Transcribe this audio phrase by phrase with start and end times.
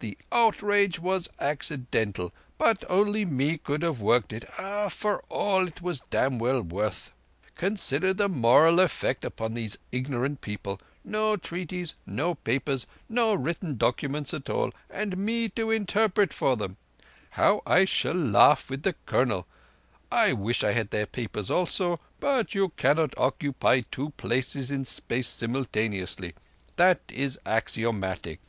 [0.00, 6.38] Thee outrage was accidental, but onlee me could have worked it—ah—for all it was dam'
[6.38, 7.12] well worth.
[7.54, 10.80] Consider the moral effect upon these ignorant peoples!
[11.04, 16.76] No treaties—no papers—no written documents at all—and me to interpret for them.
[17.30, 19.46] How I shall laugh with the Colonel!
[20.10, 25.28] I wish I had their papers also: but you cannot occupy two places in space
[25.28, 26.34] simultaneously.
[26.76, 28.40] Thatt is axiomatic."